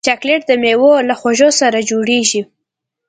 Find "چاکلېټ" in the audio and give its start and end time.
0.07-0.41